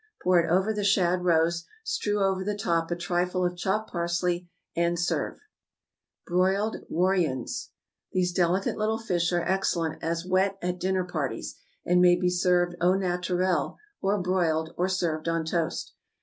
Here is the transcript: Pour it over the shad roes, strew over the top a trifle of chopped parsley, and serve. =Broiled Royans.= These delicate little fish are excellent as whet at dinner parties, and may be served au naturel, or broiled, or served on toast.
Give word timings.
Pour 0.23 0.39
it 0.39 0.49
over 0.49 0.73
the 0.73 0.83
shad 0.83 1.23
roes, 1.23 1.63
strew 1.83 2.23
over 2.23 2.43
the 2.43 2.57
top 2.57 2.89
a 2.89 2.95
trifle 2.95 3.45
of 3.45 3.55
chopped 3.55 3.91
parsley, 3.91 4.49
and 4.75 4.97
serve. 4.97 5.37
=Broiled 6.25 6.77
Royans.= 6.91 7.67
These 8.11 8.33
delicate 8.33 8.77
little 8.79 8.97
fish 8.97 9.31
are 9.31 9.47
excellent 9.47 10.01
as 10.01 10.25
whet 10.25 10.57
at 10.59 10.79
dinner 10.79 11.03
parties, 11.05 11.59
and 11.85 12.01
may 12.01 12.15
be 12.19 12.31
served 12.31 12.75
au 12.81 12.95
naturel, 12.95 13.77
or 14.01 14.19
broiled, 14.19 14.73
or 14.75 14.89
served 14.89 15.27
on 15.27 15.45
toast. 15.45 15.93